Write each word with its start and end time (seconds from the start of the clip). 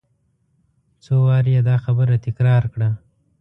څو 1.03 1.15
وارې 1.27 1.51
یې 1.55 1.61
دا 1.69 1.75
خبره 1.85 2.15
تکرار 2.25 2.63
کړه. 2.73 2.89